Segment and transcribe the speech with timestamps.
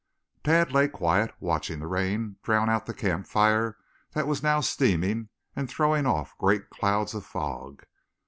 [0.43, 3.77] Tad lay quiet, watching the rain drown out the campfire
[4.13, 7.83] that was now steaming and throwing off great clouds of fog.